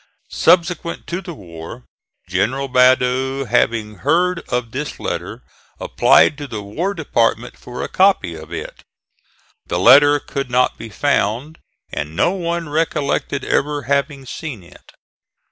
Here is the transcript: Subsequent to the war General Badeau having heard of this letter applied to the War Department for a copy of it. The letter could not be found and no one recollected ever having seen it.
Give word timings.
Subsequent 0.31 1.05
to 1.05 1.21
the 1.21 1.35
war 1.35 1.85
General 2.27 2.67
Badeau 2.67 3.45
having 3.45 3.97
heard 3.99 4.39
of 4.49 4.71
this 4.71 4.99
letter 4.99 5.43
applied 5.79 6.39
to 6.39 6.47
the 6.47 6.63
War 6.63 6.95
Department 6.95 7.55
for 7.55 7.83
a 7.83 7.87
copy 7.87 8.33
of 8.33 8.51
it. 8.51 8.81
The 9.67 9.77
letter 9.77 10.19
could 10.19 10.49
not 10.49 10.75
be 10.75 10.89
found 10.89 11.59
and 11.91 12.15
no 12.15 12.31
one 12.31 12.67
recollected 12.69 13.45
ever 13.45 13.83
having 13.83 14.25
seen 14.25 14.63
it. 14.63 14.91